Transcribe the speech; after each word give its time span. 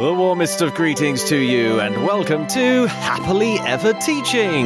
The 0.00 0.14
warmest 0.14 0.62
of 0.62 0.72
greetings 0.72 1.24
to 1.24 1.36
you, 1.36 1.78
and 1.80 2.06
welcome 2.06 2.46
to 2.46 2.86
Happily 2.86 3.58
Ever 3.58 3.92
Teaching. 3.92 4.64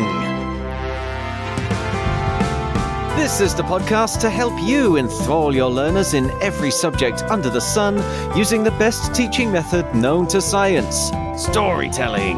This 3.16 3.40
is 3.40 3.52
the 3.52 3.64
podcast 3.64 4.20
to 4.20 4.30
help 4.30 4.52
you 4.62 4.96
enthrall 4.96 5.52
your 5.52 5.70
learners 5.70 6.14
in 6.14 6.30
every 6.40 6.70
subject 6.70 7.24
under 7.24 7.50
the 7.50 7.60
sun 7.60 7.96
using 8.38 8.62
the 8.62 8.70
best 8.78 9.12
teaching 9.12 9.50
method 9.50 9.92
known 9.92 10.28
to 10.28 10.40
science 10.40 11.10
storytelling. 11.36 12.36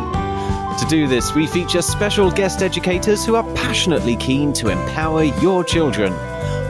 To 0.78 0.86
do 0.88 1.06
this, 1.06 1.34
we 1.34 1.46
feature 1.46 1.82
special 1.82 2.30
guest 2.30 2.62
educators 2.62 3.26
who 3.26 3.34
are 3.34 3.44
passionately 3.52 4.16
keen 4.16 4.54
to 4.54 4.70
empower 4.70 5.24
your 5.24 5.62
children. 5.64 6.14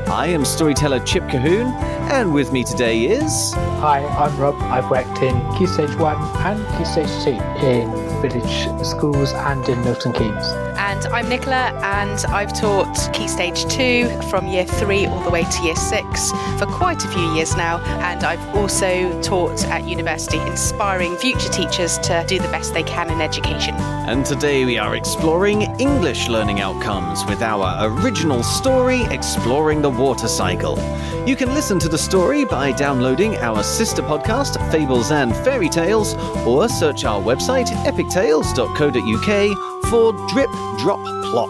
I 0.09 0.29
am 0.29 0.45
storyteller 0.45 1.00
Chip 1.00 1.25
Colquhoun, 1.25 1.72
and 2.11 2.32
with 2.32 2.52
me 2.52 2.62
today 2.62 3.07
is. 3.07 3.52
Hi, 3.54 4.07
I'm 4.07 4.36
Rob. 4.39 4.54
I've 4.62 4.89
worked 4.89 5.21
in 5.21 5.34
Key 5.57 5.66
Stage 5.66 5.96
1 5.96 6.16
and 6.46 6.79
Key 6.79 6.84
Stage 6.84 7.25
2 7.25 7.30
in 7.67 7.90
village 8.22 8.86
schools 8.86 9.32
and 9.32 9.68
in 9.68 9.82
Milton 9.82 10.13
Keynes. 10.13 10.65
And 10.79 11.07
I'm 11.07 11.29
Nicola, 11.29 11.72
and 11.82 12.18
I've 12.26 12.53
taught 12.53 13.12
Key 13.14 13.29
Stage 13.29 13.66
2 13.66 14.22
from 14.30 14.46
year 14.46 14.66
3 14.66 15.07
all 15.07 15.21
the 15.21 15.30
way 15.30 15.44
to 15.44 15.62
year 15.62 15.75
6 15.75 16.30
for 16.58 16.66
quite 16.66 17.02
a 17.04 17.08
few 17.08 17.32
years 17.35 17.57
now. 17.57 17.79
And 18.00 18.22
I've 18.25 18.54
also 18.54 19.21
taught 19.22 19.64
at 19.66 19.85
university, 19.89 20.39
inspiring 20.39 21.16
future 21.16 21.49
teachers 21.49 21.99
to 22.00 22.25
do 22.29 22.39
the 22.39 22.49
best 22.49 22.75
they 22.75 22.82
can 22.82 23.11
in 23.11 23.21
education. 23.21 23.75
And 23.75 24.25
today 24.26 24.64
we 24.64 24.76
are 24.79 24.96
exploring 24.96 25.62
English 25.80 26.29
learning 26.29 26.61
outcomes 26.61 27.24
with 27.24 27.43
our 27.43 27.88
original 27.88 28.43
story, 28.43 29.02
Exploring 29.04 29.80
the 29.82 29.90
Water 29.90 30.29
Cycle. 30.29 30.79
You 31.27 31.36
can 31.36 31.54
listen 31.54 31.79
to 31.80 31.88
the 31.88 31.99
story 31.99 32.44
by 32.44 32.70
downloading 32.72 33.36
our 33.38 33.64
sister 33.64 34.02
podcast, 34.02 34.58
Fables 34.70 35.11
and 35.11 35.34
Fairy 35.38 35.69
Tales, 35.69 36.14
or 36.47 36.69
search 36.69 37.05
our 37.05 37.20
website, 37.20 37.66
epictales.co.uk, 37.84 39.75
for 39.90 40.12
Drip 40.28 40.50
Drop 40.78 41.00
Plop. 41.24 41.48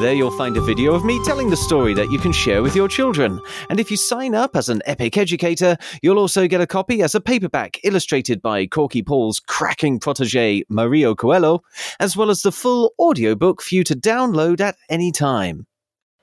There 0.00 0.12
you'll 0.12 0.30
find 0.30 0.56
a 0.56 0.60
video 0.60 0.94
of 0.94 1.04
me 1.04 1.22
telling 1.24 1.50
the 1.50 1.56
story 1.56 1.94
that 1.94 2.10
you 2.10 2.18
can 2.18 2.32
share 2.32 2.62
with 2.62 2.76
your 2.76 2.88
children. 2.88 3.40
And 3.70 3.80
if 3.80 3.90
you 3.90 3.96
sign 3.96 4.34
up 4.34 4.54
as 4.54 4.68
an 4.68 4.82
Epic 4.86 5.16
Educator, 5.16 5.76
you'll 6.02 6.18
also 6.18 6.46
get 6.46 6.60
a 6.60 6.66
copy 6.66 7.02
as 7.02 7.14
a 7.14 7.20
paperback 7.20 7.78
illustrated 7.82 8.42
by 8.42 8.66
Korky 8.66 9.04
Paul's 9.04 9.40
cracking 9.40 9.98
protege, 9.98 10.62
Mario 10.68 11.14
Coelho, 11.14 11.62
as 12.00 12.16
well 12.16 12.30
as 12.30 12.42
the 12.42 12.52
full 12.52 12.92
audiobook 12.98 13.62
for 13.62 13.74
you 13.74 13.84
to 13.84 13.94
download 13.94 14.60
at 14.60 14.76
any 14.88 15.10
time. 15.10 15.66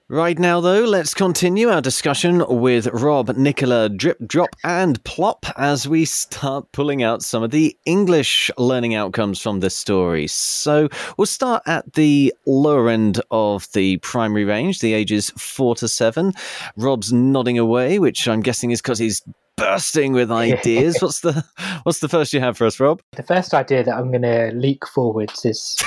Right 0.09 0.39
now, 0.39 0.61
though, 0.61 0.85
let's 0.85 1.13
continue 1.13 1.67
our 1.67 1.81
discussion 1.81 2.41
with 2.47 2.87
Rob, 2.93 3.35
Nicola, 3.35 3.89
Drip, 3.89 4.17
Drop, 4.25 4.55
and 4.63 5.03
Plop 5.03 5.45
as 5.57 5.85
we 5.85 6.05
start 6.05 6.71
pulling 6.71 7.03
out 7.03 7.21
some 7.21 7.43
of 7.43 7.51
the 7.51 7.77
English 7.83 8.49
learning 8.57 8.95
outcomes 8.95 9.41
from 9.41 9.59
this 9.59 9.75
story. 9.75 10.27
So 10.27 10.87
we'll 11.17 11.25
start 11.25 11.61
at 11.65 11.91
the 11.95 12.33
lower 12.45 12.87
end 12.87 13.19
of 13.31 13.69
the 13.73 13.97
primary 13.97 14.45
range, 14.45 14.79
the 14.79 14.93
ages 14.93 15.31
four 15.31 15.75
to 15.75 15.89
seven. 15.89 16.31
Rob's 16.77 17.11
nodding 17.11 17.59
away, 17.59 17.99
which 17.99 18.29
I'm 18.29 18.41
guessing 18.41 18.71
is 18.71 18.81
because 18.81 18.99
he's 18.99 19.21
bursting 19.57 20.13
with 20.13 20.31
ideas. 20.31 20.97
what's 21.01 21.19
the 21.19 21.43
What's 21.83 21.99
the 21.99 22.07
first 22.07 22.31
you 22.31 22.39
have 22.39 22.57
for 22.57 22.65
us, 22.65 22.79
Rob? 22.79 23.01
The 23.17 23.23
first 23.23 23.53
idea 23.53 23.83
that 23.83 23.97
I'm 23.97 24.11
going 24.11 24.21
to 24.21 24.51
leak 24.53 24.87
forwards 24.87 25.43
is 25.43 25.77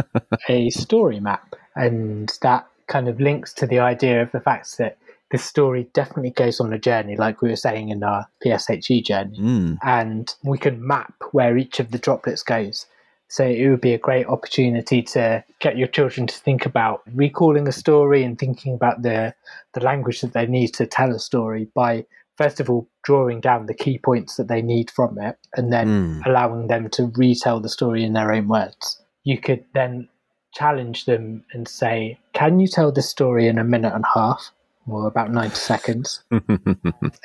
a 0.50 0.68
story 0.68 1.18
map, 1.18 1.56
and 1.76 2.30
that 2.42 2.66
kind 2.90 3.08
of 3.08 3.20
links 3.20 3.52
to 3.54 3.66
the 3.66 3.78
idea 3.78 4.20
of 4.20 4.30
the 4.32 4.40
fact 4.40 4.76
that 4.78 4.98
this 5.30 5.44
story 5.44 5.88
definitely 5.94 6.30
goes 6.30 6.58
on 6.60 6.72
a 6.72 6.78
journey, 6.78 7.16
like 7.16 7.40
we 7.40 7.48
were 7.48 7.56
saying 7.56 7.88
in 7.88 8.02
our 8.02 8.26
PSHE 8.44 9.04
journey, 9.04 9.38
Mm. 9.38 9.78
and 9.82 10.34
we 10.42 10.58
can 10.58 10.84
map 10.86 11.14
where 11.32 11.56
each 11.56 11.78
of 11.80 11.92
the 11.92 11.98
droplets 11.98 12.42
goes. 12.42 12.86
So 13.28 13.44
it 13.44 13.68
would 13.70 13.80
be 13.80 13.94
a 13.94 13.98
great 14.08 14.26
opportunity 14.26 15.02
to 15.14 15.44
get 15.60 15.78
your 15.78 15.86
children 15.86 16.26
to 16.26 16.34
think 16.36 16.66
about 16.66 17.02
recalling 17.14 17.68
a 17.68 17.72
story 17.72 18.24
and 18.24 18.36
thinking 18.36 18.74
about 18.74 19.02
the 19.02 19.32
the 19.74 19.80
language 19.90 20.20
that 20.22 20.32
they 20.32 20.46
need 20.46 20.74
to 20.74 20.84
tell 20.86 21.10
a 21.14 21.18
story 21.20 21.68
by 21.76 22.04
first 22.36 22.58
of 22.58 22.68
all 22.68 22.88
drawing 23.04 23.40
down 23.40 23.66
the 23.66 23.74
key 23.84 23.98
points 23.98 24.34
that 24.36 24.48
they 24.48 24.62
need 24.62 24.90
from 24.90 25.16
it 25.18 25.36
and 25.56 25.72
then 25.72 25.86
Mm. 25.88 26.26
allowing 26.26 26.66
them 26.66 26.88
to 26.90 27.12
retell 27.14 27.60
the 27.60 27.68
story 27.68 28.02
in 28.02 28.14
their 28.14 28.32
own 28.32 28.48
words. 28.48 29.00
You 29.22 29.38
could 29.38 29.62
then 29.74 30.08
challenge 30.52 31.04
them 31.04 31.44
and 31.52 31.66
say, 31.68 32.18
Can 32.32 32.60
you 32.60 32.68
tell 32.68 32.92
this 32.92 33.08
story 33.08 33.48
in 33.48 33.58
a 33.58 33.64
minute 33.64 33.94
and 33.94 34.04
a 34.04 34.18
half? 34.18 34.50
Or 34.88 35.06
about 35.06 35.30
90 35.30 35.54
seconds. 35.54 36.24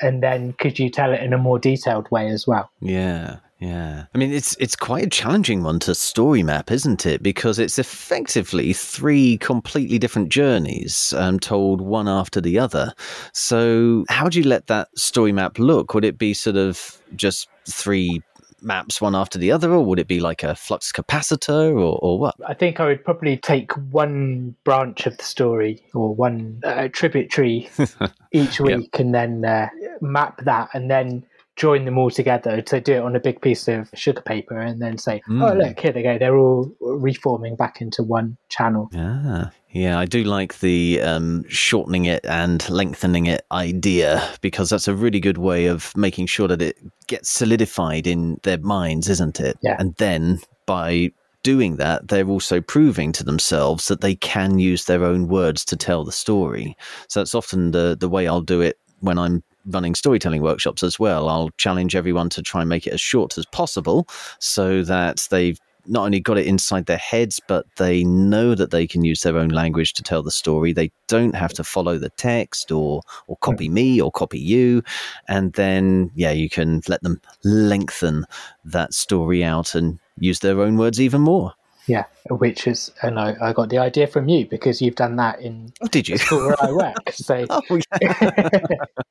And 0.00 0.22
then 0.22 0.52
could 0.52 0.78
you 0.78 0.90
tell 0.90 1.12
it 1.12 1.22
in 1.22 1.32
a 1.32 1.38
more 1.38 1.58
detailed 1.58 2.08
way 2.10 2.28
as 2.28 2.46
well? 2.46 2.70
Yeah, 2.80 3.38
yeah. 3.58 4.04
I 4.14 4.18
mean, 4.18 4.32
it's 4.32 4.54
it's 4.60 4.76
quite 4.76 5.06
a 5.06 5.10
challenging 5.10 5.62
one 5.62 5.78
to 5.80 5.94
story 5.94 6.42
map, 6.42 6.70
isn't 6.70 7.06
it? 7.06 7.22
Because 7.22 7.58
it's 7.58 7.78
effectively 7.78 8.72
three 8.74 9.38
completely 9.38 9.98
different 9.98 10.28
journeys, 10.28 11.14
um, 11.16 11.40
told 11.40 11.80
one 11.80 12.08
after 12.08 12.40
the 12.40 12.58
other. 12.58 12.92
So, 13.32 14.04
how 14.10 14.28
do 14.28 14.38
you 14.38 14.46
let 14.46 14.66
that 14.66 14.88
story 14.96 15.32
map 15.32 15.58
look? 15.58 15.94
Would 15.94 16.04
it 16.04 16.18
be 16.18 16.34
sort 16.34 16.56
of 16.56 17.00
just 17.16 17.48
three 17.66 18.22
maps 18.66 19.00
one 19.00 19.14
after 19.14 19.38
the 19.38 19.52
other, 19.52 19.72
or 19.72 19.84
would 19.84 19.98
it 19.98 20.08
be 20.08 20.20
like 20.20 20.42
a 20.42 20.54
flux 20.54 20.92
capacitor, 20.92 21.72
or, 21.72 21.98
or 22.02 22.18
what? 22.18 22.34
I 22.46 22.54
think 22.54 22.80
I 22.80 22.86
would 22.86 23.04
probably 23.04 23.36
take 23.36 23.72
one 23.90 24.54
branch 24.64 25.06
of 25.06 25.16
the 25.16 25.24
story 25.24 25.82
or 25.94 26.14
one 26.14 26.60
uh, 26.64 26.88
tributary 26.92 27.70
each 28.32 28.60
week 28.60 28.98
and 28.98 29.14
then 29.14 29.44
uh, 29.44 29.68
map 30.00 30.44
that 30.44 30.68
and 30.74 30.90
then 30.90 31.24
join 31.56 31.84
them 31.86 31.96
all 31.98 32.10
together 32.10 32.60
to 32.60 32.80
do 32.80 32.92
it 32.94 33.02
on 33.02 33.16
a 33.16 33.20
big 33.20 33.40
piece 33.40 33.66
of 33.66 33.88
sugar 33.94 34.20
paper 34.20 34.58
and 34.58 34.80
then 34.80 34.98
say, 34.98 35.22
oh, 35.28 35.32
Mm. 35.32 35.58
look, 35.68 35.80
here 35.80 35.92
they 35.92 36.02
go. 36.02 36.18
They're 36.18 36.36
all 36.36 36.70
reforming 36.80 37.56
back 37.56 37.80
into 37.80 38.02
one 38.02 38.36
channel. 38.50 38.88
Yeah. 38.92 39.48
yeah, 39.70 39.98
I 39.98 40.04
do 40.04 40.22
like 40.24 40.58
the 40.60 41.00
um, 41.02 41.44
shortening 41.48 42.04
it 42.04 42.24
and 42.26 42.68
lengthening 42.68 43.26
it 43.26 43.44
idea 43.50 44.22
because 44.42 44.68
that's 44.70 44.86
a 44.88 44.94
really 44.94 45.20
good 45.20 45.38
way 45.38 45.66
of 45.66 45.96
making 45.96 46.26
sure 46.26 46.46
that 46.48 46.60
it 46.60 46.76
gets 47.06 47.30
solidified 47.30 48.06
in 48.06 48.38
their 48.42 48.58
minds, 48.58 49.08
isn't 49.08 49.40
it? 49.40 49.56
Yeah. 49.62 49.76
And 49.78 49.94
then 49.96 50.40
by 50.66 51.10
doing 51.42 51.76
that, 51.76 52.08
they're 52.08 52.28
also 52.28 52.60
proving 52.60 53.12
to 53.12 53.24
themselves 53.24 53.88
that 53.88 54.00
they 54.02 54.14
can 54.16 54.58
use 54.58 54.84
their 54.84 55.04
own 55.04 55.28
words 55.28 55.64
to 55.66 55.76
tell 55.76 56.04
the 56.04 56.12
story. 56.12 56.76
So 57.08 57.20
that's 57.20 57.34
often 57.34 57.70
the 57.70 57.96
the 57.98 58.08
way 58.08 58.26
I'll 58.26 58.40
do 58.42 58.60
it 58.60 58.78
when 59.00 59.16
I'm 59.18 59.42
running 59.66 59.94
storytelling 59.94 60.42
workshops 60.42 60.82
as 60.82 60.98
well. 60.98 61.28
I'll 61.28 61.50
challenge 61.58 61.96
everyone 61.96 62.28
to 62.30 62.42
try 62.42 62.60
and 62.60 62.68
make 62.68 62.86
it 62.86 62.92
as 62.92 63.00
short 63.00 63.36
as 63.38 63.46
possible 63.46 64.06
so 64.38 64.82
that 64.82 65.26
they've 65.30 65.58
not 65.88 66.04
only 66.04 66.20
got 66.20 66.38
it 66.38 66.46
inside 66.46 66.86
their 66.86 66.96
heads, 66.96 67.40
but 67.46 67.66
they 67.76 68.04
know 68.04 68.54
that 68.54 68.70
they 68.70 68.86
can 68.86 69.04
use 69.04 69.20
their 69.20 69.38
own 69.38 69.50
language 69.50 69.92
to 69.94 70.02
tell 70.02 70.22
the 70.22 70.30
story. 70.30 70.72
They 70.72 70.90
don't 71.06 71.34
have 71.34 71.52
to 71.54 71.64
follow 71.64 71.98
the 71.98 72.10
text 72.10 72.72
or 72.72 73.02
or 73.26 73.36
copy 73.38 73.68
me 73.68 74.00
or 74.00 74.10
copy 74.10 74.38
you, 74.38 74.82
and 75.28 75.52
then 75.54 76.10
yeah, 76.14 76.32
you 76.32 76.48
can 76.48 76.82
let 76.88 77.02
them 77.02 77.20
lengthen 77.44 78.24
that 78.64 78.94
story 78.94 79.44
out 79.44 79.74
and 79.74 79.98
use 80.18 80.40
their 80.40 80.60
own 80.60 80.76
words 80.76 81.00
even 81.00 81.20
more. 81.20 81.54
Yeah, 81.88 82.04
which 82.30 82.66
is, 82.66 82.90
and 83.02 83.18
I, 83.18 83.36
I 83.40 83.52
got 83.52 83.68
the 83.68 83.78
idea 83.78 84.06
from 84.08 84.28
you 84.28 84.44
because 84.46 84.82
you've 84.82 84.96
done 84.96 85.16
that 85.16 85.40
in 85.40 85.72
Oh, 85.80 85.86
did 85.86 86.08
you? 86.08 86.18
where 86.30 86.56
I 86.62 86.72
work. 86.72 86.96
So 87.12 87.46
Oh, 87.48 87.62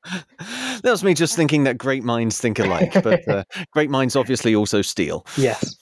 that 0.09 0.81
was 0.84 1.03
me 1.03 1.14
just 1.14 1.35
thinking 1.35 1.64
that 1.64 1.78
great 1.78 2.03
minds 2.03 2.40
think 2.40 2.59
alike, 2.59 2.94
but 3.02 3.28
uh, 3.28 3.44
great 3.72 3.90
minds 3.90 4.16
obviously 4.16 4.53
also 4.56 4.81
steal. 4.81 5.25
yes, 5.38 5.75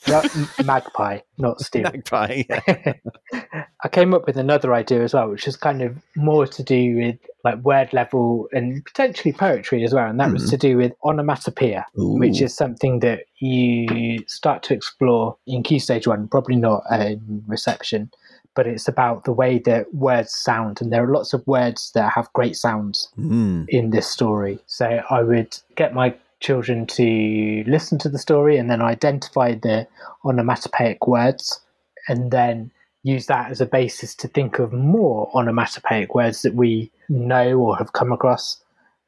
magpie, 0.65 1.19
not 1.37 1.59
steal. 1.67 1.83
Magpie. 1.83 2.43
yeah. 2.49 2.93
I 3.83 3.89
came 3.89 4.13
up 4.13 4.25
with 4.25 4.37
another 4.37 4.73
idea 4.73 5.03
as 5.03 5.13
well, 5.13 5.29
which 5.29 5.47
is 5.47 5.55
kind 5.57 5.81
of 5.81 5.97
more 6.15 6.47
to 6.47 6.63
do 6.63 6.95
with 6.97 7.17
like 7.43 7.57
word 7.63 7.91
level 7.91 8.47
and 8.53 8.83
potentially 8.85 9.33
poetry 9.33 9.83
as 9.83 9.93
well. 9.93 10.09
And 10.09 10.19
that 10.19 10.31
was 10.31 10.45
Mhm. 10.45 10.49
to 10.51 10.57
do 10.57 10.77
with 10.77 10.93
onomatopoeia, 11.03 11.85
which 11.95 12.41
is 12.41 12.55
something 12.55 12.99
that 12.99 13.23
you 13.39 14.19
start 14.27 14.63
to 14.63 14.73
explore 14.73 15.35
in 15.45 15.63
Key 15.63 15.79
Stage 15.79 16.07
1, 16.07 16.29
probably 16.29 16.55
not 16.55 16.83
in 16.91 17.43
reception, 17.47 18.09
but 18.55 18.67
it's 18.67 18.87
about 18.87 19.25
the 19.25 19.33
way 19.33 19.59
that 19.65 19.93
words 19.93 20.33
sound. 20.33 20.81
And 20.81 20.93
there 20.93 21.03
are 21.03 21.11
lots 21.13 21.33
of 21.33 21.45
words 21.45 21.91
that 21.95 22.13
have 22.13 22.31
great 22.31 22.55
sounds 22.55 23.09
Mm. 23.17 23.65
in 23.67 23.89
this 23.89 24.07
story. 24.07 24.59
So 24.67 25.01
I 25.09 25.21
would 25.23 25.57
get 25.75 25.93
my 25.93 26.13
children 26.43 26.85
to 26.85 27.63
listen 27.65 27.97
to 27.97 28.09
the 28.09 28.19
story 28.19 28.57
and 28.57 28.69
then 28.69 28.81
identify 28.81 29.53
the 29.55 29.87
onomatopoeic 30.25 31.07
words 31.07 31.61
and 32.09 32.31
then 32.31 32.69
use 33.03 33.27
that 33.27 33.49
as 33.49 33.61
a 33.61 33.65
basis 33.65 34.13
to 34.15 34.27
think 34.27 34.59
of 34.59 34.73
more 34.73 35.31
onomatopoeic 35.33 36.13
words 36.13 36.41
that 36.41 36.53
we 36.53 36.91
know 37.09 37.57
or 37.59 37.77
have 37.77 37.93
come 37.93 38.11
across 38.11 38.61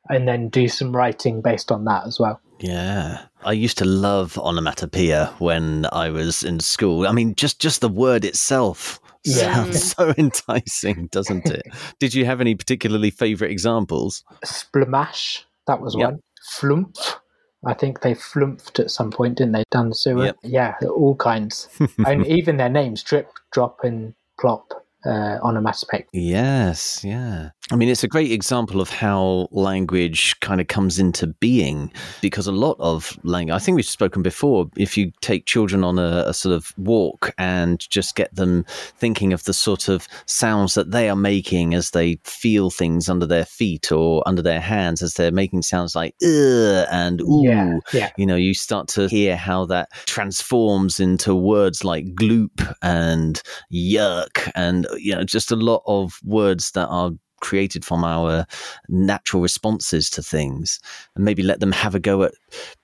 and 0.09 0.27
then 0.27 0.47
do 0.49 0.67
some 0.67 0.95
writing 0.95 1.41
based 1.41 1.71
on 1.71 1.83
that 1.85 2.07
as 2.07 2.19
well. 2.19 2.39
Yeah. 2.59 3.25
I 3.43 3.51
used 3.51 3.77
to 3.79 3.85
love 3.85 4.37
onomatopoeia 4.37 5.33
when 5.39 5.87
I 5.91 6.09
was 6.09 6.41
in 6.43 6.59
school. 6.61 7.05
I 7.07 7.11
mean, 7.11 7.35
just 7.35 7.59
just 7.59 7.81
the 7.81 7.89
word 7.89 8.23
itself 8.23 8.99
Yeah. 9.25 9.53
sounds 9.65 9.93
so 9.95 10.13
enticing, 10.17 11.07
doesn't 11.07 11.47
it? 11.49 11.63
Did 11.99 12.13
you 12.13 12.23
have 12.25 12.39
any 12.39 12.55
particularly 12.55 13.09
favorite 13.09 13.51
examples? 13.51 14.23
Splamash, 14.45 15.43
that 15.67 15.81
was 15.81 15.95
Yep. 15.97 16.11
one. 16.11 16.19
Flumph, 16.59 17.15
I 17.65 17.73
think 17.73 18.01
they 18.01 18.13
flumped 18.13 18.79
at 18.79 18.91
some 18.91 19.12
point, 19.12 19.38
didn't 19.38 19.53
they? 19.53 19.63
The 19.71 19.91
sewer. 19.94 20.25
Yep. 20.25 20.38
Yeah, 20.44 20.75
all 20.88 21.15
kinds. 21.15 21.67
and 22.06 22.25
even 22.27 22.57
their 22.57 22.69
names, 22.69 23.01
Drip, 23.01 23.29
Drop, 23.51 23.83
and 23.83 24.13
Plop, 24.39 24.84
uh, 25.06 25.40
onomatopoeic. 25.44 26.07
Yes, 26.13 27.04
yeah. 27.04 27.50
I 27.72 27.75
mean, 27.75 27.90
it's 27.90 28.04
a 28.04 28.07
great 28.07 28.31
example 28.31 28.80
of 28.80 28.90
how 28.90 29.48
language 29.52 30.40
kind 30.42 30.62
of 30.62 30.68
comes 30.68 31.00
into 31.00 31.28
being 31.28 31.92
because 32.22 32.46
a 32.46 32.52
lot 32.52 32.75
of 32.80 33.18
language, 33.24 33.56
I 33.56 33.60
think 33.60 33.75
we've 33.75 33.86
spoken 33.86 34.22
before, 34.22 34.69
if 34.78 34.96
you 34.96 35.12
take 35.22 35.48
children 35.48 35.84
on 35.84 35.98
a, 35.98 36.25
a, 36.28 36.34
sort 36.34 36.54
of 36.54 36.72
walk 36.78 37.34
and 37.40 37.80
just 37.90 38.16
get 38.16 38.36
them 38.36 38.66
thinking 38.69 39.34
of 39.34 39.44
the 39.46 39.54
sort 39.54 39.90
of 39.90 40.07
sounds 40.28 40.75
that 40.75 40.92
they 40.92 41.10
are 41.10 41.16
making 41.16 41.74
as 41.74 41.90
they 41.90 42.19
feel 42.24 42.69
things 42.69 43.10
under 43.10 43.25
their 43.25 43.46
feet 43.46 43.92
or 43.92 44.22
under 44.28 44.44
their 44.44 44.62
hands, 44.62 45.02
as 45.02 45.16
they're 45.16 45.31
making 45.31 45.63
sounds 45.63 45.96
like 45.96 46.13
and 46.22 47.22
ooh, 47.22 47.42
Yeah, 47.44 47.80
yeah. 47.94 48.12
you 48.16 48.28
know, 48.28 48.36
you 48.36 48.54
start 48.54 48.88
to 48.90 49.07
hear 49.07 49.36
how 49.36 49.66
that 49.66 49.90
transforms 50.06 51.00
into 51.00 51.34
words 51.34 51.84
like 51.84 52.06
gloop 52.13 52.75
and 52.84 53.42
yuck 53.74 54.52
and, 54.54 54.86
you 55.01 55.15
know, 55.15 55.24
just 55.24 55.51
a 55.51 55.56
lot 55.56 55.81
of 55.86 56.19
words 56.24 56.71
that 56.71 56.88
are 56.88 57.12
created 57.42 57.86
from 57.86 58.03
our 58.03 58.45
natural 58.89 59.42
responses 59.42 60.09
to 60.09 60.24
things 60.24 60.80
and 61.15 61.24
maybe 61.24 61.44
let 61.44 61.59
them 61.59 61.71
have 61.71 61.94
a 61.94 62.00
go 62.00 62.24
at 62.24 62.33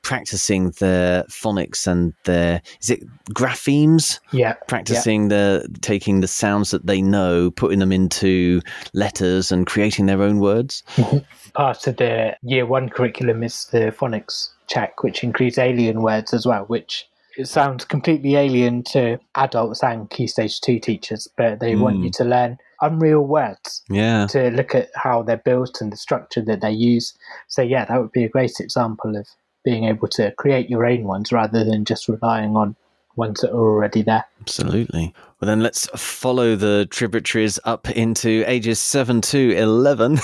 practicing 0.03 0.71
their 0.79 1.23
phonics 1.23 1.87
and 1.87 2.13
their 2.25 2.61
is 2.81 2.89
it 2.89 3.01
graphemes? 3.29 4.19
Yeah. 4.31 4.53
practicing 4.67 5.29
the 5.29 5.67
taking 5.81 6.21
the 6.21 6.27
sounds 6.27 6.71
that 6.71 6.85
they 6.85 7.01
know 7.01 7.49
putting 7.51 7.79
them 7.79 7.91
into 7.91 8.61
letters 8.93 9.51
and 9.51 9.65
creating 9.65 10.05
their 10.05 10.21
own 10.21 10.39
words? 10.39 10.83
Mm-hmm. 10.95 11.19
Part 11.53 11.87
of 11.87 11.97
the 11.97 12.37
year 12.43 12.65
one 12.65 12.89
curriculum 12.89 13.43
is 13.43 13.65
the 13.65 13.93
phonics 13.97 14.49
check, 14.67 15.03
which 15.03 15.23
includes 15.23 15.57
alien 15.57 16.01
words 16.01 16.33
as 16.33 16.45
well, 16.45 16.65
which 16.65 17.07
it 17.37 17.47
sounds 17.47 17.85
completely 17.85 18.35
alien 18.35 18.83
to 18.83 19.19
adults 19.35 19.83
and 19.83 20.09
Key 20.09 20.27
Stage 20.27 20.61
2 20.61 20.79
teachers, 20.79 21.27
but 21.37 21.59
they 21.59 21.75
want 21.75 21.97
Mm. 21.97 22.03
you 22.05 22.11
to 22.11 22.23
learn 22.23 22.57
unreal 22.83 23.21
words 23.21 23.83
yeah 23.89 24.25
to 24.27 24.49
look 24.49 24.73
at 24.73 24.89
how 24.95 25.21
they're 25.21 25.37
built 25.37 25.81
and 25.81 25.93
the 25.93 25.97
structure 25.97 26.41
that 26.41 26.61
they 26.61 26.71
use. 26.71 27.13
So, 27.47 27.61
yeah, 27.61 27.85
that 27.85 28.01
would 28.01 28.11
be 28.11 28.23
a 28.23 28.29
great 28.29 28.59
example 28.59 29.15
of 29.15 29.27
being 29.63 29.83
able 29.83 30.07
to 30.07 30.31
create 30.31 30.69
your 30.69 30.85
own 30.85 31.03
ones 31.03 31.31
rather 31.31 31.63
than 31.63 31.85
just 31.85 32.07
relying 32.09 32.55
on 32.55 32.75
ones 33.15 33.41
that 33.41 33.51
are 33.51 33.59
already 33.59 34.01
there. 34.01 34.25
Absolutely. 34.41 35.13
Well, 35.41 35.47
then 35.47 35.61
let's 35.61 35.87
follow 35.95 36.55
the 36.55 36.85
tributaries 36.91 37.57
up 37.63 37.89
into 37.89 38.43
ages 38.45 38.79
7 38.79 39.21
to 39.21 39.55
11. 39.57 40.19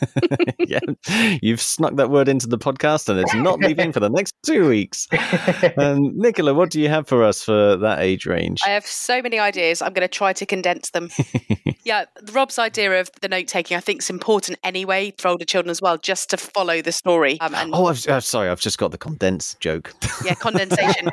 yeah, 0.60 0.78
you've 1.42 1.60
snuck 1.60 1.96
that 1.96 2.08
word 2.08 2.28
into 2.28 2.46
the 2.46 2.56
podcast 2.56 3.08
and 3.08 3.18
it's 3.18 3.34
not 3.34 3.58
leaving 3.58 3.90
for 3.90 3.98
the 3.98 4.08
next 4.08 4.32
two 4.46 4.68
weeks. 4.68 5.08
And 5.76 6.14
Nicola, 6.16 6.54
what 6.54 6.70
do 6.70 6.80
you 6.80 6.88
have 6.88 7.08
for 7.08 7.24
us 7.24 7.42
for 7.42 7.76
that 7.78 7.98
age 7.98 8.26
range? 8.26 8.60
I 8.64 8.70
have 8.70 8.86
so 8.86 9.20
many 9.20 9.40
ideas. 9.40 9.82
I'm 9.82 9.92
going 9.92 10.06
to 10.06 10.14
try 10.14 10.32
to 10.32 10.46
condense 10.46 10.90
them. 10.90 11.10
yeah, 11.84 12.04
Rob's 12.32 12.56
idea 12.56 13.00
of 13.00 13.10
the 13.22 13.28
note 13.28 13.48
taking, 13.48 13.76
I 13.76 13.80
think, 13.80 14.02
is 14.02 14.10
important 14.10 14.60
anyway 14.62 15.12
for 15.18 15.26
older 15.26 15.44
children 15.44 15.70
as 15.70 15.82
well, 15.82 15.98
just 15.98 16.30
to 16.30 16.36
follow 16.36 16.80
the 16.80 16.92
story. 16.92 17.40
Um, 17.40 17.56
and 17.56 17.74
Oh, 17.74 17.86
I've, 17.86 18.06
uh, 18.06 18.20
sorry, 18.20 18.48
I've 18.50 18.60
just 18.60 18.78
got 18.78 18.92
the 18.92 18.98
condensed 18.98 19.58
joke. 19.58 19.92
yeah, 20.24 20.34
condensation. 20.34 21.10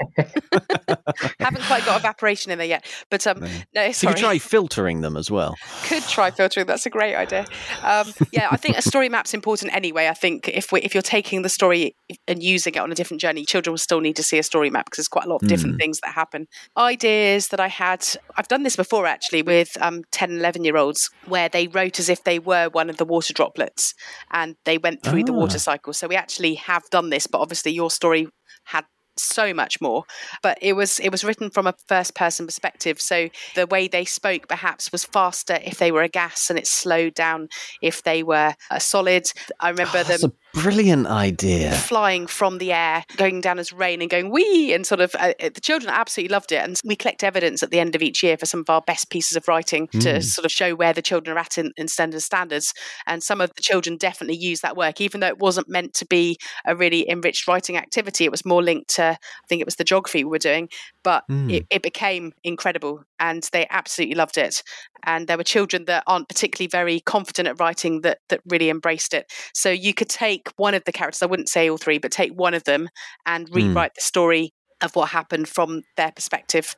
Haven't 1.40 1.64
quite 1.64 1.86
got 1.86 2.00
evaporation 2.00 2.52
in 2.52 2.60
there 2.60 2.68
yet, 2.68 2.86
but 3.10 3.26
um, 3.38 3.44
No. 3.44 3.50
no, 3.76 3.86
You 3.88 3.94
sorry. 3.94 4.14
could 4.14 4.20
try 4.22 4.38
filtering 4.38 5.02
them 5.02 5.18
as 5.18 5.30
well. 5.32 5.56
could 5.84 6.04
try 6.04 6.32
filtering. 6.32 6.66
That's 6.68 6.86
a 6.86 6.90
great 6.90 7.16
idea. 7.16 7.46
Um, 7.84 8.14
yeah, 8.32 8.48
I 8.52 8.58
think 8.58 8.78
a 8.78 8.82
story 8.82 9.10
map's 9.10 9.34
important 9.34 9.74
anyway. 9.76 10.08
I 10.08 10.14
think 10.14 10.48
if 10.48 10.72
we, 10.72 10.82
if 10.82 10.94
you're 10.94 11.02
taking 11.02 11.42
the 11.42 11.50
story 11.50 11.96
and 12.28 12.42
using 12.44 12.74
it 12.76 12.80
on 12.80 12.92
a 12.92 12.96
different 12.96 13.22
journey, 13.22 13.46
children 13.46 13.72
will 13.72 13.78
still 13.78 14.00
need 14.02 14.16
to 14.18 14.24
see 14.24 14.38
a 14.38 14.44
story 14.44 14.70
map 14.70 14.86
because 14.86 14.98
there's 14.98 15.08
quite 15.08 15.26
a 15.26 15.30
lot 15.30 15.42
of 15.44 15.48
different 15.48 15.80
things 15.80 16.00
that 16.02 16.14
happen. 16.14 16.48
Ideas 16.78 17.50
that 17.50 17.60
I 17.60 17.68
had, 17.68 18.06
I've 18.38 18.48
done 18.48 18.64
this 18.64 18.76
before 18.76 19.06
actually 19.06 19.42
with 19.42 19.78
um, 19.82 20.04
10 20.12 20.32
and 20.32 20.40
11 20.40 20.64
year 20.64 20.78
olds 20.78 21.10
where 21.26 21.48
they 21.50 21.68
wrote 21.68 22.00
as 22.00 22.10
if 22.10 22.24
they 22.24 22.40
were 22.40 22.70
one 22.70 22.90
of 22.90 22.98
the 22.98 23.06
water 23.06 23.34
droplets 23.34 23.94
and 24.32 24.56
they 24.66 24.78
went 24.78 25.04
through 25.04 25.24
the 25.24 25.32
Ah. 25.34 25.36
water 25.38 25.60
cycle. 25.60 25.94
So 25.94 26.08
we 26.08 26.16
actually 26.16 26.56
have 26.56 26.84
done 26.90 27.10
this, 27.10 27.28
but 27.28 27.40
obviously 27.40 27.72
your 27.72 27.92
story 27.92 28.28
had 28.66 28.86
so 29.22 29.54
much 29.54 29.80
more 29.80 30.06
but 30.42 30.58
it 30.62 30.74
was 30.74 31.00
it 31.00 31.10
was 31.10 31.24
written 31.24 31.50
from 31.50 31.68
a 31.68 31.76
first 31.88 32.16
person 32.16 32.46
perspective. 32.46 33.00
So 33.02 33.30
the 33.56 33.68
way 33.68 33.88
they 33.88 34.06
spoke 34.06 34.48
perhaps 34.48 34.92
was 34.92 35.04
faster 35.04 35.60
if 35.64 35.78
they 35.78 35.92
were 35.92 36.04
a 36.04 36.10
gas 36.10 36.50
and 36.50 36.58
it 36.58 36.68
slowed 36.68 37.14
down 37.14 37.50
if 37.82 38.04
they 38.04 38.24
were 38.24 38.56
a 38.70 38.80
solid. 38.80 39.32
I 39.60 39.70
remember 39.70 40.00
Oh, 40.02 40.18
them 40.18 40.34
brilliant 40.54 41.08
idea. 41.08 41.72
flying 41.74 42.28
from 42.28 42.58
the 42.58 42.72
air 42.72 43.04
going 43.18 43.42
down 43.42 43.58
as 43.60 43.72
rain 43.74 44.02
and 44.02 44.10
going 44.10 44.30
wee 44.32 44.74
and 44.74 44.86
sort 44.86 45.00
of 45.02 45.16
uh, 45.20 45.34
the 45.40 45.62
children 45.62 45.92
absolutely 45.94 46.32
loved 46.34 46.52
it 46.52 46.58
and 46.64 46.80
we 46.84 46.96
collect 46.96 47.24
evidence 47.24 47.64
at 47.64 47.72
the 47.72 47.80
end 47.80 47.96
of 47.96 48.02
each 48.02 48.22
year 48.24 48.38
for 48.38 48.46
some 48.46 48.60
of 48.60 48.70
our 48.70 48.82
best 48.82 49.10
pieces 49.10 49.36
of 49.38 49.48
writing 49.48 49.88
to 49.88 50.00
Mm. 50.12 50.24
sort 50.24 50.46
of 50.46 50.52
show 50.52 50.76
where 50.76 50.94
the 50.94 51.02
children 51.02 51.36
are 51.36 51.40
at 51.40 51.58
in, 51.58 51.72
in 51.78 51.88
standard 51.88 52.22
standards 52.22 52.74
and 53.08 53.24
some 53.24 53.40
of 53.42 53.54
the 53.56 53.62
children 53.62 53.98
definitely 53.98 54.36
use 54.38 54.62
that 54.62 54.76
work 54.76 55.00
even 55.00 55.20
though 55.22 55.28
it 55.28 55.40
wasn't 55.40 55.70
meant 55.70 55.94
to 55.94 56.06
be 56.06 56.38
a 56.66 56.76
really 56.76 57.10
enriched 57.10 57.48
writing 57.48 57.78
activity 57.78 58.26
it 58.26 58.32
was 58.32 58.46
more 58.46 58.62
linked 58.64 58.90
to 58.96 59.04
i 59.04 59.48
think 59.48 59.62
it 59.62 59.66
was 59.68 59.76
the 59.76 59.84
geography 59.84 60.24
we 60.24 60.30
were 60.30 60.38
doing 60.38 60.68
but 61.04 61.24
Mm. 61.30 61.52
it, 61.52 61.66
it 61.70 61.82
became 61.82 62.34
incredible 62.44 63.04
and 63.22 63.48
they 63.54 63.66
absolutely 63.70 64.16
loved 64.16 64.38
it 64.38 64.62
and 65.06 65.28
there 65.28 65.38
were 65.38 65.44
children 65.44 65.86
that 65.86 66.04
aren't 66.08 66.28
particularly 66.28 66.68
very 66.68 67.00
confident 67.02 67.48
at 67.48 67.60
writing 67.60 68.02
that 68.02 68.18
that 68.30 68.42
really 68.48 68.70
embraced 68.70 69.14
it 69.14 69.32
so 69.54 69.70
you 69.70 69.94
could 69.94 70.10
take 70.10 70.50
one 70.58 70.74
of 70.74 70.84
the 70.86 70.92
characters 70.92 71.22
i 71.22 71.26
wouldn't 71.26 71.48
say 71.50 71.70
all 71.70 71.78
three 71.78 71.98
but 72.00 72.12
take 72.12 72.34
one 72.34 72.54
of 72.54 72.64
them 72.66 72.90
and 73.26 73.50
Mm. 73.52 73.56
rewrite 73.56 73.96
the 73.96 74.02
story 74.02 74.52
of 74.82 74.96
what 74.96 75.10
happened 75.10 75.48
from 75.48 75.84
their 75.98 76.12
perspective 76.12 76.76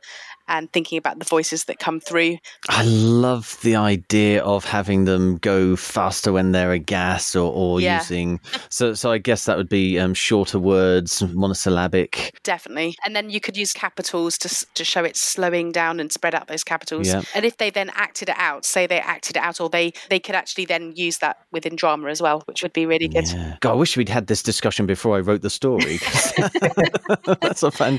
and 0.49 0.71
thinking 0.73 0.97
about 0.97 1.19
the 1.19 1.25
voices 1.25 1.65
that 1.65 1.79
come 1.79 2.01
through 2.01 2.37
I 2.67 2.83
love 2.83 3.57
the 3.61 3.77
idea 3.77 4.43
of 4.43 4.65
having 4.65 5.05
them 5.05 5.37
go 5.37 5.77
faster 5.77 6.33
when 6.33 6.51
they're 6.51 6.73
a 6.73 6.79
gas 6.79 7.33
or, 7.33 7.51
or 7.53 7.79
Yeah. 7.79 7.99
using. 7.99 8.41
So, 8.69 8.93
so 8.93 9.09
I 9.11 9.19
guess 9.19 9.45
that 9.45 9.55
would 9.55 9.69
be 9.69 9.97
um, 9.97 10.13
shorter 10.13 10.59
words, 10.59 11.23
monosyllabic. 11.33 12.37
definitely 12.43 12.95
and 13.05 13.15
then 13.15 13.29
you 13.29 13.39
could 13.39 13.55
use 13.55 13.71
capitals 13.71 14.37
to, 14.39 14.65
to 14.73 14.83
show 14.83 15.03
it 15.05 15.15
slowing 15.15 15.71
down 15.71 15.99
and 16.01 16.11
spread 16.11 16.35
out 16.35 16.47
those 16.49 16.63
capitals 16.63 17.07
Yeah. 17.07 17.21
and 17.33 17.45
if 17.45 17.57
they 17.57 17.69
then 17.69 17.89
acted 17.95 18.27
it 18.29 18.35
out 18.37 18.65
say 18.65 18.85
they 18.85 18.99
acted 18.99 19.37
it 19.37 19.43
out 19.43 19.61
or 19.61 19.69
they 19.69 19.93
they 20.09 20.19
could 20.19 20.35
actually 20.35 20.65
then 20.65 20.91
use 20.95 21.19
that 21.19 21.37
within 21.53 21.75
drama 21.77 22.09
as 22.09 22.21
well 22.21 22.41
which 22.47 22.61
would 22.63 22.73
be 22.73 22.85
really 22.85 23.07
good 23.07 23.27
Yeah. 23.31 23.55
God, 23.61 23.71
I 23.71 23.75
wish 23.75 23.95
we'd 23.95 24.09
had 24.09 24.27
this 24.27 24.43
discussion 24.43 24.85
before 24.85 25.15
I 25.15 25.19
wrote 25.21 25.41
the 25.41 25.49
story. 25.49 25.99
That's 27.41 27.63
a 27.63 27.71
fantastic 27.71 27.92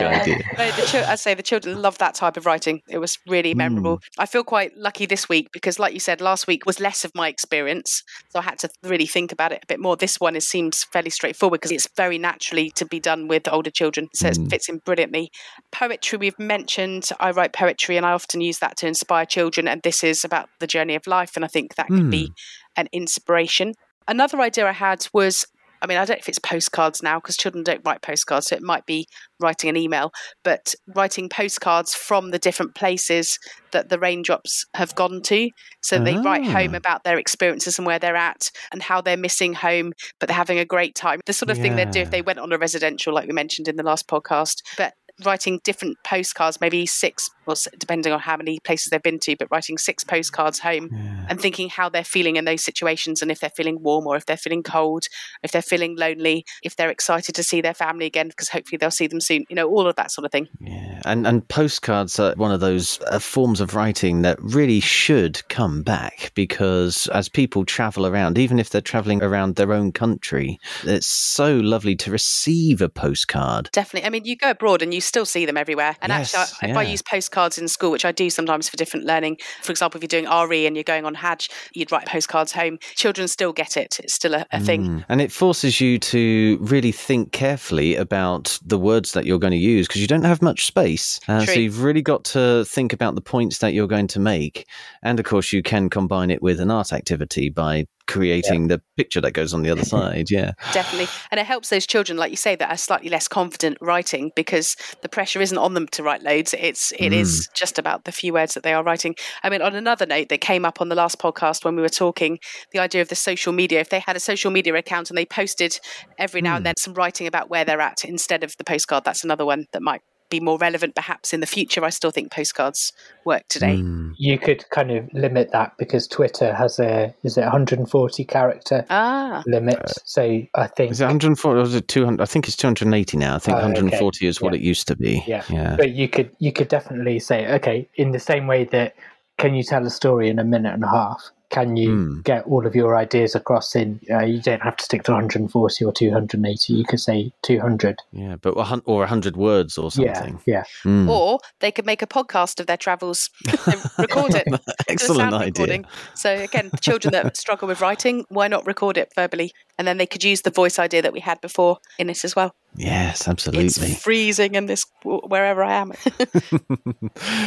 Yeah. 0.00 0.20
idea. 0.20 0.38
No, 0.58 1.04
I 1.08 1.14
say 1.16 1.34
the 1.34 1.42
children 1.42 1.80
love 1.80 1.98
that 1.98 2.14
type 2.14 2.36
of 2.36 2.46
writing. 2.46 2.82
It 2.88 2.98
was 2.98 3.18
really 3.26 3.54
memorable. 3.54 4.00
I 4.18 4.26
feel 4.26 4.44
quite 4.44 4.76
lucky 4.76 5.06
this 5.06 5.28
week 5.28 5.48
because, 5.52 5.78
like 5.78 5.94
you 5.94 6.00
said, 6.00 6.20
last 6.20 6.46
week 6.46 6.66
was 6.66 6.80
less 6.80 7.04
of 7.04 7.12
my 7.14 7.28
experience, 7.28 8.02
so 8.30 8.38
I 8.38 8.42
had 8.42 8.58
to 8.60 8.68
really 8.82 9.06
think 9.06 9.32
about 9.32 9.52
it 9.52 9.60
a 9.62 9.66
bit 9.66 9.80
more. 9.80 9.96
This 9.96 10.16
one 10.20 10.36
is, 10.36 10.48
seems 10.48 10.84
fairly 10.84 11.10
straightforward 11.10 11.60
because 11.60 11.70
it's 11.72 11.88
very 11.96 12.18
naturally 12.18 12.70
to 12.76 12.84
be 12.84 13.00
done 13.00 13.28
with 13.28 13.48
older 13.48 13.70
children, 13.70 14.08
so 14.14 14.28
Mm. 14.28 14.46
it 14.46 14.50
fits 14.50 14.68
in 14.68 14.78
brilliantly. 14.78 15.30
Poetry 15.70 16.18
we've 16.18 16.38
mentioned. 16.38 17.08
I 17.20 17.30
write 17.30 17.52
poetry, 17.52 17.96
and 17.96 18.04
I 18.06 18.12
often 18.12 18.40
use 18.40 18.58
that 18.58 18.76
to 18.78 18.86
inspire 18.86 19.24
children. 19.26 19.68
And 19.68 19.80
this 19.82 20.04
is 20.04 20.24
about 20.24 20.48
the 20.60 20.66
journey 20.66 20.94
of 20.94 21.06
life, 21.06 21.32
and 21.36 21.44
I 21.44 21.48
think 21.48 21.74
that 21.76 21.88
could 21.88 22.10
be 22.10 22.32
an 22.76 22.88
inspiration. 22.92 23.74
Another 24.08 24.40
idea 24.40 24.66
I 24.68 24.72
had 24.72 25.06
was 25.12 25.46
I 25.82 25.86
mean, 25.86 25.98
I 25.98 26.04
don't 26.04 26.14
know 26.16 26.20
if 26.20 26.28
it's 26.28 26.38
postcards 26.38 27.02
now 27.02 27.18
because 27.18 27.36
children 27.36 27.64
don't 27.64 27.82
write 27.84 28.00
postcards, 28.02 28.46
so 28.46 28.56
it 28.56 28.62
might 28.62 28.86
be 28.86 29.08
writing 29.40 29.68
an 29.68 29.76
email, 29.76 30.12
but 30.44 30.74
writing 30.94 31.28
postcards 31.28 31.92
from 31.92 32.30
the 32.30 32.38
different 32.38 32.74
places 32.76 33.38
that 33.72 33.88
the 33.88 33.98
raindrops 33.98 34.64
have 34.74 34.94
gone 34.94 35.20
to. 35.22 35.50
So 35.82 35.98
they 35.98 36.16
write 36.16 36.44
home 36.44 36.74
Ah. 36.74 36.76
about 36.76 37.02
their 37.04 37.18
experiences 37.18 37.78
and 37.78 37.86
where 37.86 37.98
they're 37.98 38.14
at 38.16 38.50
and 38.70 38.82
how 38.82 39.00
they're 39.00 39.16
missing 39.16 39.54
home, 39.54 39.92
but 40.20 40.28
they're 40.28 40.36
having 40.36 40.58
a 40.60 40.64
great 40.64 40.94
time. 40.94 41.20
The 41.26 41.32
sort 41.32 41.50
of 41.50 41.58
thing 41.58 41.74
they'd 41.76 41.90
do 41.90 42.00
if 42.00 42.10
they 42.10 42.22
went 42.22 42.38
on 42.38 42.52
a 42.52 42.58
residential, 42.58 43.12
like 43.12 43.26
we 43.26 43.34
mentioned 43.34 43.66
in 43.66 43.76
the 43.76 43.82
last 43.82 44.06
podcast. 44.06 44.62
But 44.78 44.94
writing 45.24 45.60
different 45.64 45.98
postcards, 46.04 46.60
maybe 46.60 46.86
six, 46.86 47.28
well, 47.46 47.56
depending 47.78 48.12
on 48.12 48.20
how 48.20 48.36
many 48.36 48.60
places 48.60 48.90
they've 48.90 49.02
been 49.02 49.18
to, 49.20 49.36
but 49.36 49.48
writing 49.50 49.78
six 49.78 50.04
postcards 50.04 50.58
home 50.60 50.88
Yeah. 50.92 51.26
and 51.28 51.40
thinking 51.40 51.68
how 51.68 51.88
they're 51.88 52.04
feeling 52.04 52.36
in 52.36 52.44
those 52.44 52.62
situations 52.64 53.22
and 53.22 53.30
if 53.30 53.40
they're 53.40 53.50
feeling 53.50 53.82
warm 53.82 54.06
or 54.06 54.16
if 54.16 54.26
they're 54.26 54.36
feeling 54.36 54.62
cold, 54.62 55.04
if 55.42 55.50
they're 55.52 55.62
feeling 55.62 55.96
lonely, 55.96 56.44
if 56.62 56.76
they're 56.76 56.90
excited 56.90 57.34
to 57.34 57.42
see 57.42 57.60
their 57.60 57.74
family 57.74 58.06
again 58.06 58.28
because 58.28 58.48
hopefully 58.48 58.76
they'll 58.78 58.90
see 58.90 59.06
them 59.06 59.20
soon. 59.20 59.44
You 59.48 59.56
know, 59.56 59.68
all 59.68 59.86
of 59.86 59.96
that 59.96 60.10
sort 60.10 60.24
of 60.24 60.30
thing. 60.32 60.48
Yeah. 60.60 61.00
and 61.04 61.26
and 61.26 61.46
postcards 61.48 62.18
are 62.20 62.34
one 62.36 62.52
of 62.52 62.60
those 62.60 63.00
uh, 63.08 63.18
forms 63.18 63.60
of 63.60 63.74
writing 63.74 64.22
that 64.22 64.38
really 64.40 64.78
should 64.80 65.46
come 65.48 65.82
back 65.82 66.30
because 66.34 67.08
as 67.08 67.28
people 67.28 67.64
travel 67.64 68.06
around, 68.06 68.38
even 68.38 68.58
if 68.58 68.70
they're 68.70 68.80
traveling 68.80 69.22
around 69.22 69.56
their 69.56 69.72
own 69.72 69.90
country, 69.92 70.58
it's 70.84 71.06
so 71.06 71.56
lovely 71.56 71.96
to 71.96 72.10
receive 72.10 72.80
a 72.82 72.88
postcard. 72.88 73.68
Definitely. 73.72 74.06
I 74.06 74.10
mean, 74.10 74.24
you 74.24 74.36
go 74.36 74.50
abroad 74.50 74.82
and 74.82 74.92
you 74.94 75.00
still 75.00 75.24
see 75.26 75.44
them 75.46 75.56
everywhere. 75.56 75.96
And 76.02 76.10
Yes, 76.10 76.34
actually, 76.34 76.68
I- 76.68 76.70
if 76.72 76.76
I 76.76 76.82
use 76.82 77.02
postcards 77.02 77.31
in 77.58 77.68
school, 77.68 77.90
which 77.90 78.04
I 78.04 78.12
do 78.12 78.30
sometimes 78.30 78.68
for 78.68 78.76
different 78.76 79.06
learning, 79.06 79.38
for 79.62 79.72
example, 79.72 79.98
if 79.98 80.02
you're 80.02 80.22
doing 80.22 80.48
RE 80.48 80.66
and 80.66 80.76
you're 80.76 80.84
going 80.84 81.04
on 81.04 81.14
Hajj, 81.14 81.50
you'd 81.74 81.90
write 81.90 82.06
postcards 82.06 82.52
home. 82.52 82.78
Children 82.94 83.28
still 83.28 83.52
get 83.52 83.76
it. 83.76 83.98
It's 84.00 84.14
still 84.14 84.34
a, 84.34 84.46
a 84.52 84.60
thing. 84.60 84.84
Mm. 84.84 85.04
And 85.08 85.20
it 85.20 85.32
forces 85.32 85.80
you 85.80 85.98
to 85.98 86.58
really 86.60 86.92
think 86.92 87.32
carefully 87.32 87.96
about 87.96 88.58
the 88.64 88.78
words 88.78 89.12
that 89.12 89.24
you're 89.24 89.38
going 89.38 89.52
to 89.52 89.56
use 89.56 89.86
because 89.86 90.00
you 90.00 90.06
don't 90.06 90.24
have 90.24 90.42
much 90.42 90.66
space. 90.66 91.20
Uh, 91.28 91.44
so 91.44 91.52
you've 91.52 91.82
really 91.82 92.02
got 92.02 92.24
to 92.24 92.64
think 92.64 92.92
about 92.92 93.14
the 93.14 93.20
points 93.20 93.58
that 93.58 93.72
you're 93.72 93.88
going 93.88 94.08
to 94.08 94.20
make. 94.20 94.66
And 95.02 95.18
of 95.18 95.24
course, 95.24 95.52
you 95.52 95.62
can 95.62 95.90
combine 95.90 96.30
it 96.30 96.42
with 96.42 96.60
an 96.60 96.70
art 96.70 96.92
activity 96.92 97.48
by 97.48 97.86
creating 98.06 98.68
the 98.68 98.80
picture 98.96 99.20
that 99.20 99.32
goes 99.32 99.54
on 99.54 99.62
the 99.62 99.70
other 99.70 99.84
side. 99.96 100.30
Yeah. 100.30 100.52
Definitely. 100.72 101.08
And 101.30 101.40
it 101.40 101.46
helps 101.46 101.70
those 101.70 101.86
children, 101.86 102.18
like 102.18 102.30
you 102.30 102.36
say, 102.36 102.56
that 102.56 102.70
are 102.70 102.76
slightly 102.76 103.08
less 103.08 103.28
confident 103.28 103.78
writing 103.80 104.30
because 104.36 104.76
the 105.02 105.08
pressure 105.08 105.40
isn't 105.40 105.58
on 105.58 105.74
them 105.74 105.86
to 105.88 106.02
write 106.02 106.22
loads. 106.22 106.54
It's 106.58 106.92
it 106.92 107.10
mm. 107.10 107.16
is 107.16 107.48
just 107.54 107.78
about 107.78 108.04
the 108.04 108.12
few 108.12 108.32
words 108.32 108.54
that 108.54 108.62
they 108.62 108.72
are 108.72 108.82
writing. 108.82 109.14
I 109.42 109.50
mean, 109.50 109.62
on 109.62 109.74
another 109.74 110.06
note 110.06 110.28
that 110.28 110.40
came 110.40 110.64
up 110.64 110.80
on 110.80 110.88
the 110.88 110.94
last 110.94 111.18
podcast 111.18 111.64
when 111.64 111.76
we 111.76 111.82
were 111.82 111.88
talking, 111.88 112.38
the 112.72 112.78
idea 112.78 113.02
of 113.02 113.08
the 113.08 113.14
social 113.14 113.52
media, 113.52 113.80
if 113.80 113.90
they 113.90 114.00
had 114.00 114.16
a 114.16 114.20
social 114.20 114.50
media 114.50 114.74
account 114.74 115.10
and 115.10 115.18
they 115.18 115.26
posted 115.26 115.78
every 116.18 116.40
now 116.40 116.56
and 116.56 116.62
mm. 116.62 116.66
then 116.66 116.76
some 116.76 116.94
writing 116.94 117.26
about 117.26 117.50
where 117.50 117.64
they're 117.64 117.80
at 117.80 118.04
instead 118.04 118.44
of 118.44 118.56
the 118.58 118.64
postcard, 118.64 119.04
that's 119.04 119.24
another 119.24 119.44
one 119.44 119.66
that 119.72 119.82
might 119.82 120.02
be 120.32 120.40
more 120.40 120.58
relevant 120.58 120.94
perhaps 120.94 121.32
in 121.32 121.40
the 121.40 121.46
future. 121.46 121.84
I 121.84 121.90
still 121.90 122.10
think 122.10 122.32
postcards 122.32 122.92
work 123.24 123.44
today. 123.48 123.76
Mm. 123.76 124.14
You 124.16 124.38
could 124.38 124.68
kind 124.70 124.90
of 124.90 125.08
limit 125.12 125.52
that 125.52 125.76
because 125.78 126.08
Twitter 126.08 126.52
has 126.54 126.78
a 126.80 127.14
is 127.22 127.36
it 127.36 127.42
140 127.42 128.24
character 128.24 128.84
Ah, 128.90 129.42
limit. 129.46 129.78
So 130.04 130.22
I 130.54 130.66
think 130.66 130.92
Is 130.92 131.00
it 131.00 131.04
140 131.04 131.60
or 131.60 131.62
is 131.62 131.74
it 131.74 131.86
200? 131.88 132.20
I 132.20 132.26
think 132.26 132.48
it's 132.48 132.56
280 132.56 133.16
now. 133.18 133.36
I 133.36 133.38
think 133.38 133.56
okay. 133.56 133.64
140 133.66 134.26
is 134.26 134.40
what 134.40 134.54
Yeah. 134.54 134.58
it 134.60 134.64
used 134.64 134.88
to 134.88 134.96
be. 134.96 135.22
Yeah. 135.26 135.44
Yeah. 135.48 135.76
But 135.76 135.90
you 135.90 136.08
could 136.08 136.30
you 136.38 136.52
could 136.52 136.68
definitely 136.68 137.18
say, 137.20 137.46
okay, 137.54 137.88
in 137.94 138.12
the 138.12 138.18
same 138.18 138.46
way 138.46 138.64
that 138.64 138.94
can 139.38 139.54
you 139.54 139.62
tell 139.62 139.86
a 139.86 139.90
story 139.90 140.28
in 140.28 140.38
a 140.38 140.44
minute 140.44 140.72
and 140.74 140.84
a 140.84 140.88
half? 140.88 141.22
Can 141.52 141.76
you 141.76 141.90
Hmm. 141.94 142.20
get 142.22 142.44
all 142.46 142.66
of 142.66 142.74
your 142.74 142.96
ideas 142.96 143.34
across 143.36 143.76
in? 143.76 144.00
Uh, 144.10 144.24
you 144.24 144.40
don't 144.40 144.62
have 144.62 144.76
to 144.78 144.84
stick 144.84 145.02
to 145.04 145.12
140 145.12 145.84
or 145.84 145.92
280. 145.92 146.72
You 146.72 146.84
could 146.84 146.98
say 146.98 147.30
200. 147.42 147.98
Yeah. 148.12 148.36
But 148.40 148.54
a 148.56 148.82
or 148.86 149.00
100 149.00 149.36
words 149.36 149.76
or 149.78 149.90
something. 149.92 150.40
Yeah, 150.46 150.64
yeah. 150.84 150.90
Mm. 150.90 151.08
or 151.08 151.38
they 151.60 151.70
could 151.70 151.84
make 151.86 152.02
a 152.02 152.06
podcast 152.06 152.58
of 152.58 152.66
their 152.66 152.76
travels, 152.78 153.28
They 153.44 153.52
record 153.98 154.34
it. 154.34 154.48
Excellent 154.88 155.34
idea. 155.34 155.46
recording. 155.46 155.84
So 156.14 156.34
again, 156.34 156.70
children 156.80 157.12
that 157.12 157.36
struggle 157.36 157.68
with 157.68 157.80
writing, 157.80 158.24
why 158.30 158.48
not 158.48 158.66
record 158.66 158.96
it 158.96 159.12
verbally? 159.14 159.52
And 159.82 159.88
then 159.88 159.98
they 159.98 160.06
could 160.06 160.22
use 160.22 160.42
the 160.42 160.50
voice 160.50 160.78
idea 160.78 161.02
that 161.02 161.12
we 161.12 161.18
had 161.18 161.40
before 161.40 161.78
in 161.98 162.08
it 162.08 162.24
as 162.24 162.36
well. 162.36 162.54
Yes, 162.76 163.26
absolutely. 163.26 163.66
It's 163.66 164.00
freezing 164.00 164.54
in 164.54 164.66
this 164.66 164.84
wherever 165.04 165.60
I 165.64 165.72
am. 165.74 165.92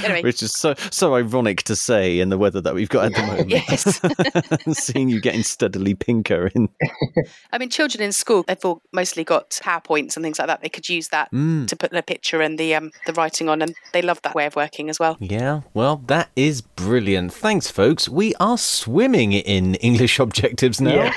Anyway. 0.04 0.22
Which 0.22 0.44
is 0.44 0.54
so 0.54 0.76
so 0.92 1.16
ironic 1.16 1.64
to 1.64 1.76
say 1.76 2.20
in 2.20 2.30
the 2.30 2.38
weather 2.38 2.62
that 2.62 2.76
we've 2.76 2.90
got 2.90 3.06
at 3.06 3.14
the 3.16 3.22
moment. 3.24 3.50
Yes. 3.50 4.00
Seeing 4.86 5.08
you 5.10 5.20
getting 5.22 5.42
steadily 5.44 5.96
pinker 5.96 6.52
in. 6.54 6.68
I 7.52 7.58
mean, 7.58 7.70
children 7.70 8.04
in 8.04 8.12
school, 8.12 8.44
they've 8.44 8.64
all 8.66 8.82
mostly 8.94 9.24
got 9.24 9.50
PowerPoints 9.52 10.16
and 10.18 10.24
things 10.24 10.38
like 10.38 10.48
that. 10.48 10.62
They 10.62 10.70
could 10.70 10.90
use 10.90 11.08
that 11.10 11.32
Mm. 11.32 11.68
to 11.68 11.76
put 11.76 11.92
the 11.92 12.04
picture 12.04 12.42
and 12.42 12.60
the 12.60 12.76
um, 12.76 12.92
the 13.06 13.14
writing 13.14 13.48
on, 13.50 13.62
and 13.62 13.74
they 13.94 14.02
love 14.02 14.22
that 14.24 14.36
way 14.36 14.46
of 14.46 14.56
working 14.56 14.90
as 14.90 15.00
well. 15.00 15.18
Yeah, 15.20 15.62
well, 15.74 16.04
that 16.08 16.30
is 16.36 16.62
brilliant. 16.62 17.34
Thanks, 17.34 17.72
folks. 17.72 18.10
We 18.10 18.36
are 18.36 18.58
swimming 18.58 19.32
in 19.32 19.76
English 19.76 20.20
objectives 20.20 20.82
now. 20.82 21.12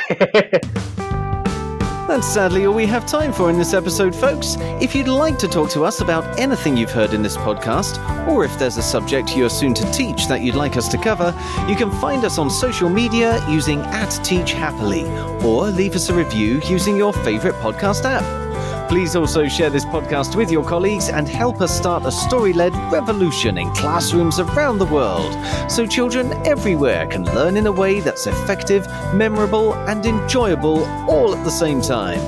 That's 2.09 2.27
sadly 2.27 2.65
all 2.65 2.73
we 2.73 2.87
have 2.87 3.05
time 3.05 3.35
for 3.35 3.51
in 3.51 3.59
this 3.59 3.75
episode, 3.75 4.17
folks. 4.17 4.57
If 4.81 4.95
you'd 4.95 5.09
like 5.09 5.39
to 5.41 5.47
talk 5.47 5.69
to 5.73 5.85
us 5.85 6.01
about 6.01 6.41
anything 6.41 6.75
you've 6.75 6.91
heard 6.91 7.13
in 7.13 7.21
this 7.21 7.37
podcast, 7.37 7.99
or 8.27 8.47
if 8.47 8.59
there's 8.59 8.79
a 8.79 8.83
subject 8.83 9.37
you're 9.37 9.51
soon 9.51 9.75
to 9.75 9.93
teach 9.93 10.27
that 10.27 10.41
you'd 10.41 10.55
like 10.55 10.79
us 10.79 10.89
to 10.89 10.97
cover, 10.97 11.35
you 11.69 11.77
can 11.77 11.91
find 12.01 12.25
us 12.25 12.39
on 12.39 12.49
social 12.49 12.89
media 12.89 13.47
using 13.47 13.81
at 13.81 14.09
Teach 14.25 14.53
Happily, 14.53 15.05
or 15.45 15.67
leave 15.67 15.95
us 15.95 16.09
a 16.09 16.15
review 16.15 16.63
using 16.65 16.97
your 16.97 17.13
favourite 17.13 17.61
podcast 17.61 18.07
app. 18.07 18.48
Please 18.89 19.15
also 19.15 19.47
share 19.47 19.69
this 19.69 19.85
podcast 19.85 20.35
with 20.35 20.51
your 20.51 20.65
colleagues 20.65 21.11
and 21.11 21.29
help 21.29 21.61
us 21.61 21.77
start 21.77 22.07
a 22.07 22.11
story 22.11 22.55
led 22.55 22.75
revolution 22.91 23.59
in 23.59 23.71
classrooms 23.75 24.41
around 24.41 24.79
the 24.79 24.87
world 24.87 25.37
so 25.71 25.87
children 25.87 26.33
everywhere 26.47 27.07
can 27.07 27.27
learn 27.35 27.59
in 27.59 27.67
a 27.67 27.73
way 27.73 28.01
that's 28.01 28.27
effective, 28.27 28.87
memorable, 29.13 29.75
and 29.75 30.07
enjoyable 30.07 30.85
all 31.07 31.35
at 31.35 31.45
the 31.45 31.51
same 31.51 31.83
time. 31.83 32.19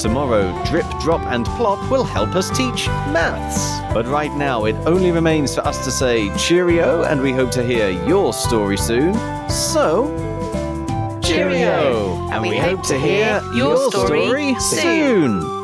Tomorrow, 0.00 0.64
Drip, 0.64 0.86
Drop, 1.00 1.20
and 1.26 1.46
Plop 1.46 1.78
will 1.90 2.04
help 2.04 2.34
us 2.34 2.50
teach 2.56 2.88
maths. 3.12 3.78
But 3.94 4.06
right 4.06 4.34
now, 4.34 4.64
it 4.64 4.74
only 4.86 5.12
remains 5.12 5.54
for 5.54 5.60
us 5.60 5.84
to 5.84 5.92
say 5.92 6.34
cheerio, 6.36 7.04
and 7.04 7.20
we 7.20 7.32
hope 7.32 7.52
to 7.52 7.62
hear 7.62 7.88
your 7.88 8.32
story 8.32 8.78
soon. 8.78 9.14
So, 9.48 10.08
cheerio! 11.22 12.28
And 12.32 12.42
we 12.42 12.56
hope 12.56 12.82
to 12.84 12.98
hear 12.98 13.40
your 13.54 13.92
story 13.92 14.56
soon. 14.58 15.59